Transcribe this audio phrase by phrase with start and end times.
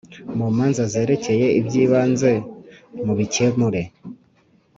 [0.37, 2.31] Mu manza zerekeye ibyibanze
[3.05, 3.81] mubikemure.